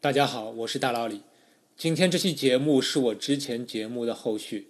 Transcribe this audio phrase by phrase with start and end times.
[0.00, 1.22] 大家好，我是大老李。
[1.76, 4.68] 今天这期节目是我之前节目的后续。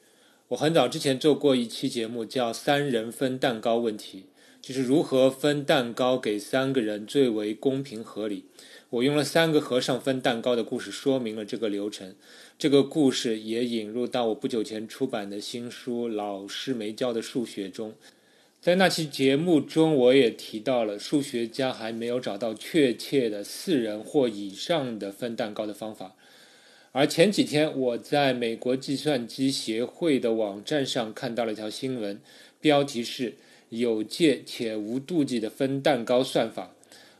[0.48, 4.24] 我很早之前做过一期节目，叫“三人分蛋糕问题”，
[4.62, 8.46] 就是如何分蛋糕给三个人最为公平合理。
[8.88, 12.14] 我用了三个和尚分蛋糕的故事说明了这个流程。
[12.58, 17.92] 这个故事也引入到我不久前出版的新书《老师没教的数学》中。
[18.68, 26.14] 在那期节目中，我也提到了数学家还没有找到确切的四人或以上的分蛋糕的方法。
[26.92, 32.20] 而前几天，我在美国计算机协会的网站上看到了一条新闻，
[32.60, 33.36] 标题是
[33.70, 36.74] “有界且无妒忌的分蛋糕算法”。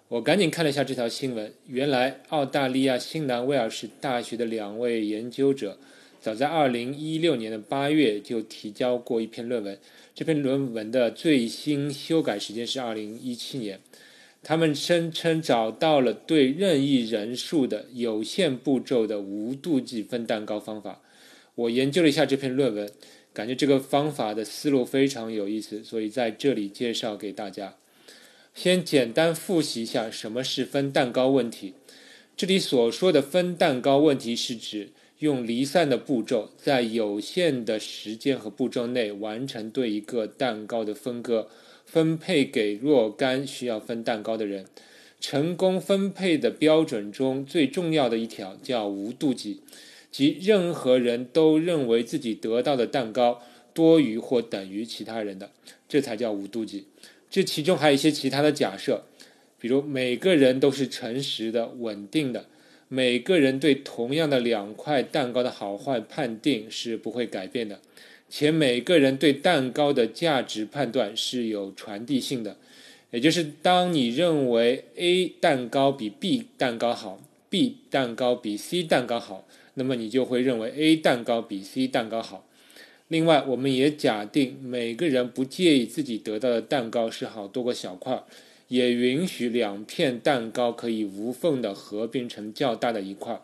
[0.09, 5.79] 我赶紧看了一下这条新闻，原来澳大利亚新南威尔士大学的两位研究者。
[6.29, 9.79] 早在2016年的8月就提交过一篇论文，
[10.15, 13.81] 这篇论文的最新修改时间是2017年。
[14.43, 21.01] 他们声称找到了对任意人数的有限步骤的无妒忌分蛋糕方法。
[21.55, 22.93] 我研究了一下这篇论文，
[23.33, 27.75] 感觉这个方法的思路非常有意思，所以在这里介绍给大家。
[28.55, 31.73] 先简单复习一下什么是分蛋糕问题。
[32.37, 34.91] 这里所说的分蛋糕问题是指。
[35.19, 41.49] 用离散的步骤，在有限的时间和步骤内完成对一个蛋糕的分割，
[41.85, 44.67] 分配给若干需要分蛋糕的人。
[45.21, 49.61] 成功分配的标准中最重要的一条叫无妒忌，
[50.13, 53.43] 即任何人都认为自己得到的蛋糕
[53.75, 55.51] 多于或等于其他人的，
[55.89, 56.87] 这才叫无妒忌。
[57.29, 59.03] 这其中还有一些其他的假设，
[59.59, 62.47] 比如每个人都是诚实的、稳定的。
[62.89, 67.81] 每个人对同样的两块蛋糕的好坏判定是不会改变的，
[68.31, 72.57] 且每个人对蛋糕的价值判断是有传递性的，
[73.11, 77.21] 也就是当你认为 A 蛋糕比 B 蛋糕好
[77.51, 82.47] ，B 蛋糕比 C 蛋糕好，那么你就会认为 A 蛋糕比 C 蛋糕好。
[83.09, 88.25] 另外，我们也假定每个人不介意自己得到的蛋糕是好多个小块儿。
[88.69, 93.41] 也允许两片蛋糕可以无缝的合并成较大的一块。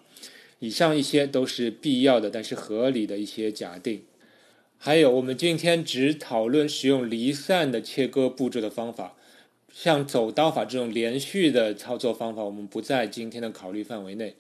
[0.60, 4.02] 以上一些都是必要的，但是合理的一些假定。
[4.78, 9.14] 还有，我们今天只讨论使用离散的切割步骤的方法，
[9.72, 14.36] 像走刀法这种连续的操作方法，我们不在今天的考虑范围内。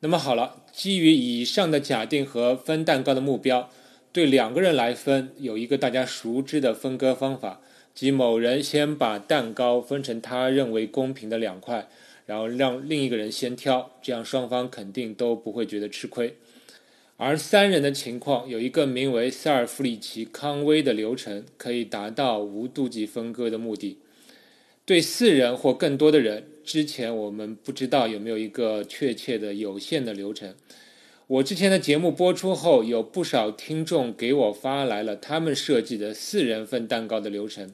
[0.00, 3.70] 那么好了，基于以上的假定和分蛋糕的目标，
[4.12, 7.60] 对两个人来分，有一个大家熟知的分割方法。
[7.96, 11.88] 即某人先把蛋糕分成他认为公平的两块，
[12.26, 16.36] 然后让另一个人先挑，这样双方肯定都不会觉得吃亏。
[17.16, 23.96] 而三人的情况有一个名为塞尔弗里奇康威的流程，可以达到无妒忌分割的目的。
[24.84, 30.54] 对四人或更多的人，之前我们不知道有没有一个确切的有限的流程。
[31.28, 37.72] 我之前的节目播出后，有不少听众给我发来了他们设计的四人份蛋糕的流程，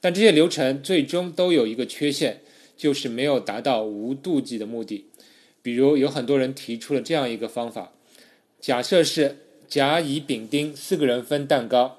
[0.00, 2.40] 但这些流程最终都有一个缺陷，
[2.76, 5.06] 就是没有达到无妒忌的目的。
[5.62, 7.92] 比如，有很多人提出了这样一个方法：
[8.60, 9.36] 假设是
[9.68, 11.98] 甲、乙、丙、丁四个人分蛋糕，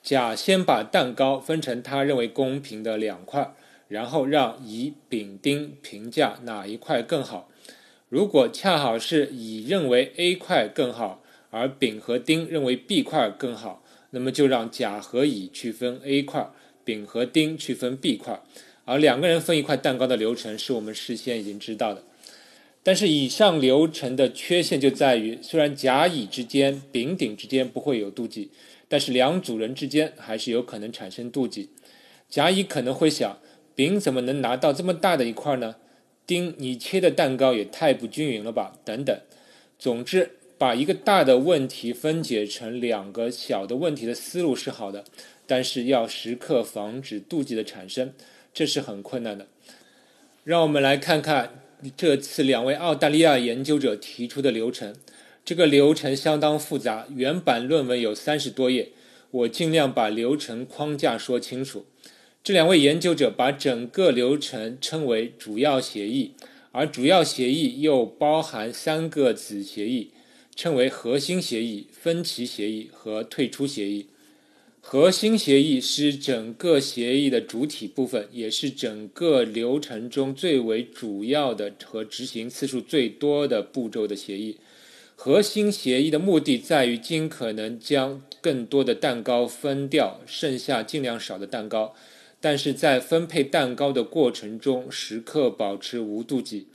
[0.00, 3.52] 甲先把蛋糕分成他认为公平的两块，
[3.88, 7.49] 然后让乙、丙、丁评价哪一块更好。
[8.10, 16.50] 如果恰好是乙认为 A 块更好，而丙和丁认为 B 块更好，那么就让甲和乙去分 A 块，
[16.84, 18.42] 丙和丁去分 B 块，
[18.84, 22.02] 而两个人分一块蛋糕的流程是我们事先已经知道的。
[22.82, 28.50] 但是以上流程的缺陷就在于，虽然甲乙之间、丙丁之间不会有妒忌，
[28.88, 31.70] 但是两组人之间还是有可能产生妒忌。
[32.28, 33.38] 甲乙可能会想，
[33.76, 35.76] 丙怎么能拿到这么大的一块呢？
[36.30, 38.78] 丁，你切的蛋糕也太不均匀了吧？
[38.84, 39.20] 等等。
[39.80, 45.04] 总之，把一个大的问题分解成两个小的问题的思路是好的，
[45.48, 48.12] 但是要时刻防止妒忌的产生，
[48.54, 49.48] 这是很困难的。
[50.44, 51.64] 让我们来看看
[51.96, 54.94] 这次两位澳大利亚研究者提出的流程。
[55.44, 58.90] 这个流程相当复杂，原版论文有三十多页，
[59.32, 61.86] 我尽量把流程框架说清楚。
[62.42, 66.32] 这两位研究者把整个流程称为主要协议，
[66.72, 70.10] 而主要协议又包含三个子协议，
[70.56, 74.06] 称为核心协议、分歧协议和退出协议。
[74.80, 84.56] 核心协议是整个协议的主体部分，也是整个流程中最为主要的和执行次数最多的步骤的协议。
[85.14, 91.94] 核心协议的目的在于尽可能将更多的蛋糕分掉，剩下尽量少的蛋糕。
[92.40, 96.66] 但是在分配蛋糕的过程中，时刻保持无妒忌。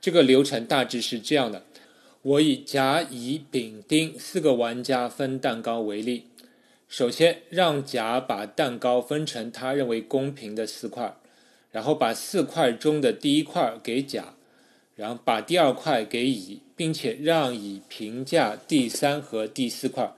[0.00, 1.64] 这个流程大致是这样的：
[2.22, 6.26] 我以甲、乙、丙、丁四个玩家分蛋糕为例，
[6.88, 11.16] 首先让甲把蛋糕分成他认为公平的四块，
[11.72, 14.34] 然后把四块中的第一块给甲，
[14.94, 20.12] 然后把第二块给乙，并且让乙评价第三和第四块。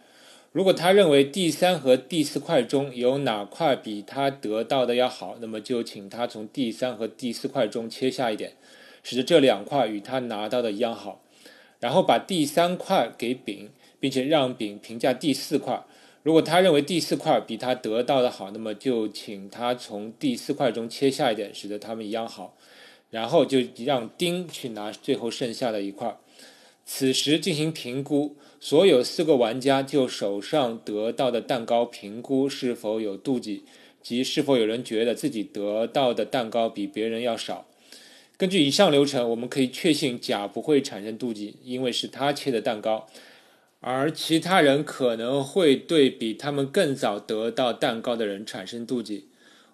[0.53, 8.55] 如果他认为第三和第四块中有哪块比他得到的要好，那么就请他从第三和第四块中切下一点，
[9.03, 11.21] 使得这两块与他拿到的一样好。
[11.81, 15.85] 然后把第三块给丙，并且让丙评价第四块。
[16.23, 22.57] 如果他认为第四块比他得到的好，那么就请他从第四块中切下一点，使得他们一样好。
[23.11, 26.17] 然后就让丁去拿最后剩下的一块。
[26.91, 33.65] 此时进行评估，所有四个玩家就手上得到的蛋糕评估是否有妒忌，
[34.03, 37.67] 即是否有人觉得自己得到的蛋糕比别人要少。
[38.39, 43.07] 根据以上流程，我们可以确信甲不会产生妒忌，因为是他切的蛋糕，
[43.81, 49.27] 而其他人可能会对比他们更早得到蛋糕的人产生妒忌。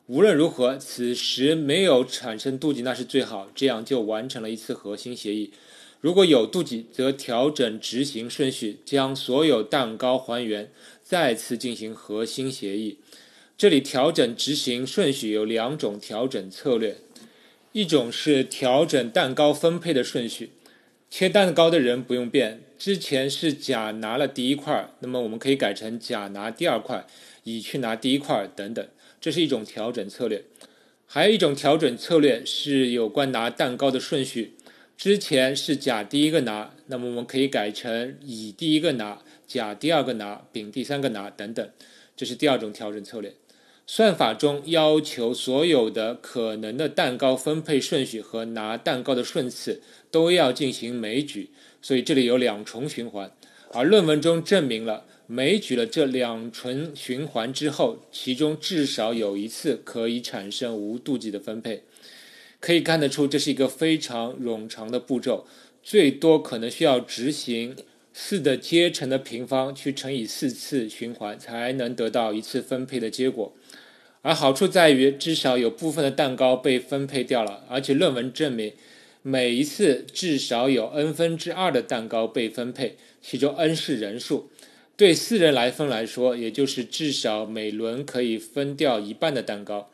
[0.07, 5.53] 无论如何，此时没有产生妒忌那是最好，这样就完成了一次核心协议。
[6.05, 10.71] 如果有妒忌，则调整执行顺序，将所有蛋糕还原，
[11.03, 12.99] 再次进行核心协议。
[13.57, 16.99] 这里调整执行顺序有两种调整策略，
[17.73, 20.51] 一种是调整蛋糕分配的顺序，
[21.09, 27.07] 切蛋糕的人不用变，之前是甲拿了第一块，那么我们可以改成甲拿第二块，
[27.45, 28.87] 乙去拿第一块等等，
[29.19, 30.45] 这是一种调整策略。
[31.07, 34.53] 还有一种调整策略是有关拿蛋糕的顺序。
[34.97, 41.69] 之前是甲第一个拿，那么我们可以改成乙第一个拿，甲第二个拿，丙第三个拿等等，
[42.17, 43.35] 这是第二种调整策略。
[43.87, 51.51] 算法中要求所有的可能的蛋糕分配顺序和拿蛋糕的顺次都要进行枚举，
[51.83, 53.31] 所以这里有两重循环。
[53.73, 61.83] 而论文中证明了枚举了这两重循环之后，其中至少有一次可以产生无妒忌的分配。
[62.65, 65.47] 可以看得出，这是一个非常冗长的步骤，
[65.83, 67.77] 最多可能需要执行
[68.15, 73.53] 四的阶乘的平方去乘以四次循环，才能得到一次分配的结果。
[74.23, 78.73] 而好处在于，至少有部分的蛋糕被分配掉了，而且论文证明，
[79.21, 84.49] 每一次至少有 n 分之二的蛋糕被分配，其中 n 是人数。
[84.97, 89.91] 对四人来分来说，也就是至少每轮可以分掉一半的蛋糕。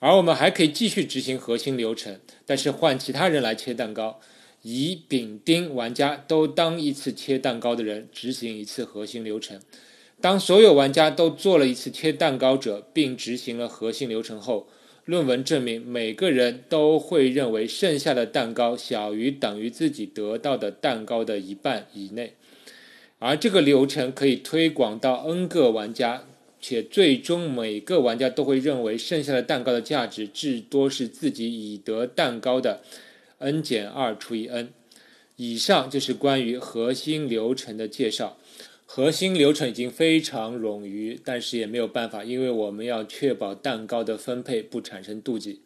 [0.00, 4.18] 而我们还可以继续执行核心流程，但是换其他人来切蛋糕，
[4.62, 9.60] 乙、丙、丁玩家都当一次切蛋糕的人，执行一次核心流程。
[10.18, 14.68] 当所有玩家都做了一次切蛋糕者，并执行了核心流程后，
[15.04, 22.32] 论文证明每个人都会认为剩下的蛋糕小于等于自己得到的蛋糕的一半以内。
[23.18, 26.24] 而这个流程可以推广到 n 个玩家。
[26.60, 32.82] 且最终每个玩家都会认为剩下的蛋糕的价值至多是自己已得蛋糕的
[33.38, 34.68] n 减二除以 n。
[35.36, 38.36] 以上就是关于核心流程的介绍。
[38.84, 45.60] 核心流程已经非常冗余，但是也没有办法，因为我们要确保蛋糕的分配不产生妒忌。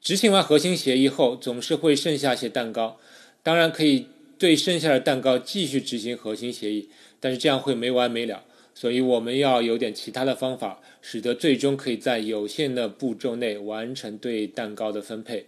[0.00, 2.98] 执行完核心协议后，总是会剩下些蛋糕。
[3.42, 4.06] 当然可以
[4.38, 6.88] 对剩下的蛋糕继续执行核心协议，
[7.20, 8.44] 但是这样会没完没了。
[8.78, 15.46] 所以我们要有点其他的方法，使得最终可以在有限的步骤内完成对蛋糕的分配。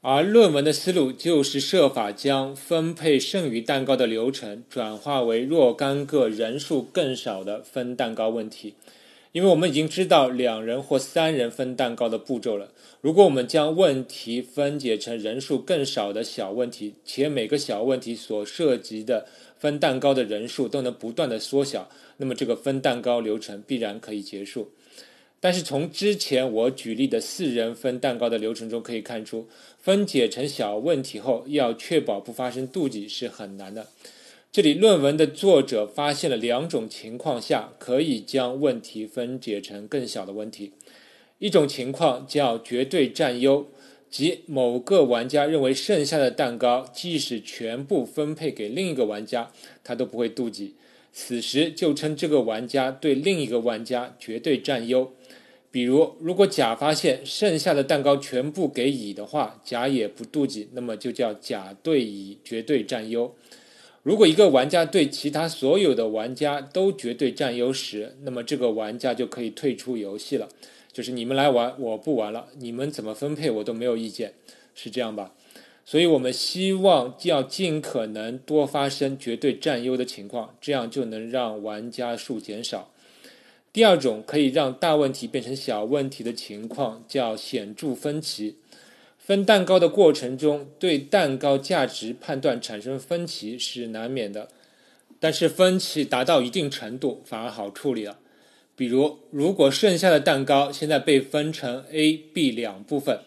[0.00, 8.74] 而论文的思路就是设法将分配剩余蛋糕的流程转化为若干个人数更少的分蛋糕问题。
[9.32, 12.72] 因为我们已经知道两人或三人分蛋糕的步骤了。
[13.00, 24.70] 如果我们将问题分解成人数更少的小问题，且每个小问题所涉及的分蛋糕的人数都能不断的缩小，那么这个分蛋糕流程必然可以结束。
[25.42, 33.86] 但是从之前我举例的四人分蛋糕的流程中可以看出，分解成小问题后要确保不发生妒忌是很难的。
[34.52, 40.72] 这里论文的作者发现了两种情况下可以将问题分解成更小的问题，
[41.38, 43.68] 一种情况叫绝对占优。
[44.10, 49.52] 即某个玩家认为剩下的蛋糕即使全部分配给另一个玩家，
[49.84, 50.74] 他都不会妒忌。
[51.12, 55.12] 此时就称这个玩家对另一个玩家绝对占优。
[55.70, 63.32] 比如，如果甲发现剩下的蛋糕全部给乙的话，甲也不妒忌，那么就叫甲对乙绝对占优。
[64.02, 70.48] 如果一个玩家对其他所有的玩家都绝对占优时，那么这个玩家就可以退出游戏了。
[70.92, 72.48] 就是你们来玩，我不玩了。
[72.58, 74.32] 你们怎么分配我都没有意见，
[74.74, 75.34] 是这样吧？
[75.84, 82.90] 所以我们希望要尽可能多发生绝对占优的情况，这样就能让玩家数减少。
[83.72, 88.56] 第二种可以让大问题变成小问题的情况叫显著分歧。
[89.30, 94.48] 分蛋糕的过程中，对蛋糕价值判断产生分歧是难免的，
[95.20, 98.18] 但是分歧达到一定程度反而好处理了。
[98.74, 103.20] 比如，如果剩下的蛋糕现在被分成 A、B 两部分，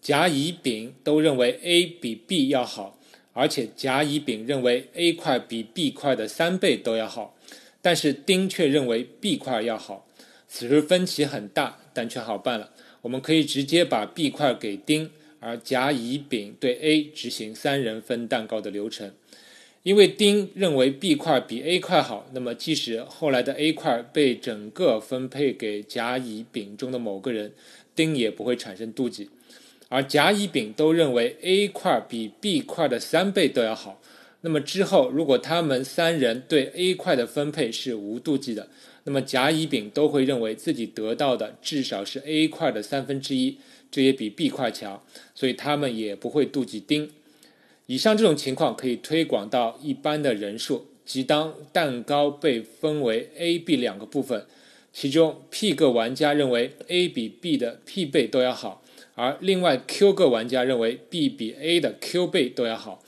[0.00, 2.96] 甲、乙、丙都认为 A 比 B 要好，
[3.32, 7.34] 而且甲、乙、丙认为 A 块比 B 块的三倍都要好，
[7.82, 10.06] 但是丁却认为 B 块要好。
[10.46, 12.70] 此时分歧很大，但却好办了，
[13.02, 15.10] 我们可以直接把 B 块给丁。
[15.40, 19.10] 而甲、乙、丙对 A 执行三人分蛋糕的流程，
[19.82, 27.52] 因为丁认为 B 块比 A 块好，那么即使后来的 A 块被整个分配给甲、乙、丙中的某个人，
[27.96, 29.30] 丁也不会产生妒忌。
[29.88, 34.00] 而甲、乙、丙都认为 A 块比 B 块的三倍都要好，
[34.42, 38.68] 那么之后如果他们三人对 A 块的分配是无妒忌的，
[39.04, 43.56] 那么甲、乙、丙都会认为自己得到的至少是 A 块的三分之一。
[43.90, 45.02] 这也比 B 块强，
[45.34, 47.10] 所以他们也不会妒忌丁。
[47.86, 54.46] 以上这种情况可以推广到一般的人数，即当蛋糕被分为 A、B 两个部分，
[54.92, 58.84] 其中 P 个玩家认为 A 比 B 的 P 倍都要好，
[59.16, 63.02] 而另外 Q 个玩家认为 B 比 A 的 Q 倍都要好，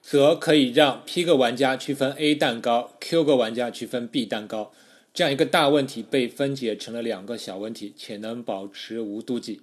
[0.00, 4.72] 则可以让 P 个玩家区分 A 蛋糕，Q 个玩家区分 B 蛋糕，
[5.12, 9.60] 这样一个大问题被分解成了两个小问题，且能保持无妒忌。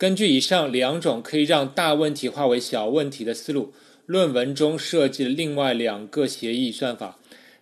[0.00, 3.74] 根据以上两种可以让大问题化为小问题的思路，
[4.06, 7.18] 论文中设计了另外两个协议算法。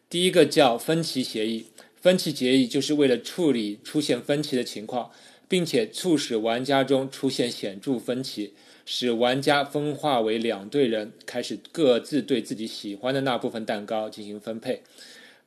[0.09, 1.67] 第一个叫分歧协议，
[2.01, 5.11] 分歧协议就是为了处理出现分歧的情况，
[5.49, 8.53] 并且促使玩家中出现显著分歧，
[8.87, 14.83] 使玩家分化为两队人，开始各自对自己喜欢的那部分蛋糕进行分配。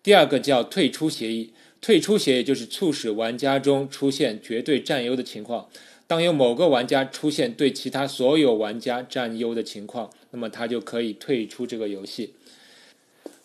[0.03, 5.69] 第二个叫退出协议，退出协议就是促使玩家中出现绝对占优的情况。
[6.11, 12.33] 当有某个玩家出现对其他所有玩家占优的情况，那么他就可以退出这个游戏。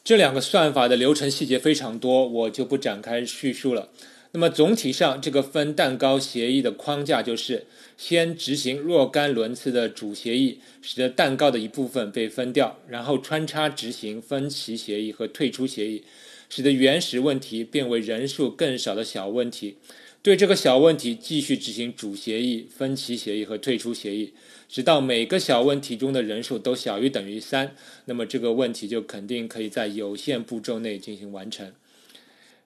[0.02, 3.90] 这两个算法的流程细节非常多，我就不展开叙述了。
[4.32, 16.02] 那么总体上，这个分蛋糕协议的框架就是先执行若干轮次的主协议，使得蛋糕的一部分被分掉，然后穿插执行分歧协议和退出协议，
[16.48, 19.76] 使得原始问题变为人数更少的小问题。
[20.26, 24.34] 对这个小问题继续执行主协议、分歧协议和退出协议，
[24.68, 31.72] 直到每个小问题中的人数都小于等于三，那么这个问题就肯定可以在有限步骤内进行完成。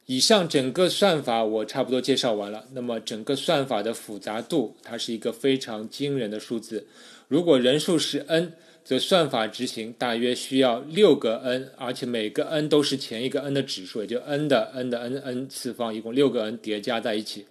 [0.07, 2.67] 以上整个算法我差不多介绍完了。
[2.73, 6.87] 那么整个算法的复杂度，它是一个非常惊人的数字。
[7.29, 8.55] 如果人数是 n。
[8.85, 17.47] 则算法执行大约需要六个 n，而且每个 n 都是前一个 n 的指数，也就 n 的 n 的 n n 次方，一共六个 n 叠加在一起。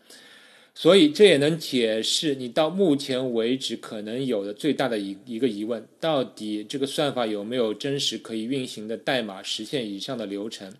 [0.75, 10.73] 所以这也能解释你到目前为止可能有的最大的一一个疑问：到底这个算法有没有真实可以运行的代码实现以上的流程？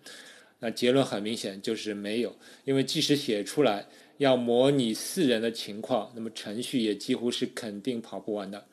[0.60, 3.86] 那结论很明显就是没有，因为即使写出来，
[4.18, 8.64] 要模拟四人的情况，那么程序也几乎是肯定跑不完的。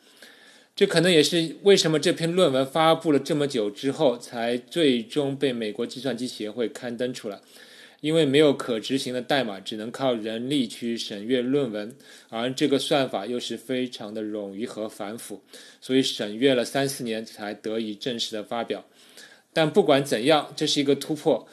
[0.78, 7.40] 这可能也是为什么这篇论文发布了这么久之后，才最终被美国计算机协会刊登出来。
[8.00, 11.96] 因为没有可执行的代码，只能靠人力去审阅论文，
[12.30, 15.42] 而这个算法又是非常的冗余和繁复，
[15.82, 18.86] 所以审阅了三四年才得以正式的发表。
[19.52, 21.48] 但不管怎样，这是一个突破，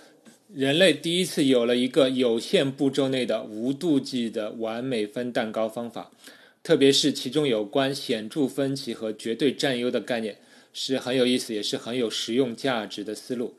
[0.54, 6.10] 人类第一次有了一个有限步骤内的无妒忌的完美分蛋糕方法。
[6.64, 10.38] 特别是其中有关显著分歧和绝对占优的概念
[10.72, 13.54] 是很有意思，也是很有实用价值的思路。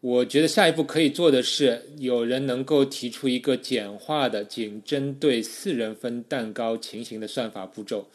[0.00, 8.10] 我觉得下一步可以做的是，有人能够提出一个简化的、仅针对四人分蛋糕情形的算法步骤，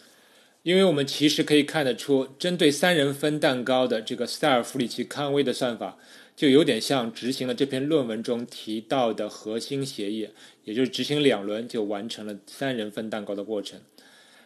[0.63, 5.97] 因为我们其实可以看得出，针对三人分蛋糕的这个塞尔弗里奇康威的算法，
[6.35, 10.27] 就有点像执行了这篇论文中提到的核心协议，
[10.65, 13.79] 也就是执行两轮就完成了三人分蛋糕的过程。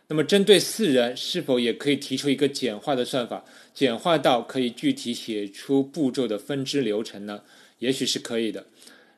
[0.07, 7.41] 那么，针对四人，是否也可以提出一个简化的算法，简化到可以具体写出步骤的分支流程呢？
[7.79, 8.65] 也许是可以的。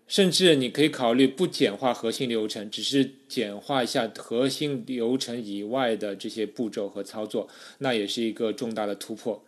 [0.08, 7.50] 甚至你可以考虑不简化核心流程，只是简化一下核心流程以外的这些步骤和操作，
[7.80, 9.44] 那也是一个重大的突破。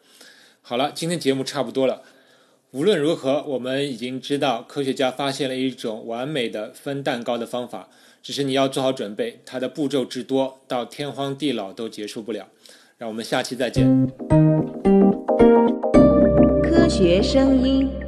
[0.63, 2.01] 好了，今天节目差不多了。
[2.71, 7.89] 无论如何，我们已经知道科学家发现了一种完美的分蛋糕的方法。
[8.27, 12.49] 只是你要做好准备它的步骤之多到天荒地老都结束不了。
[12.97, 13.87] 让我们下期再见。
[16.61, 18.06] 科学声音。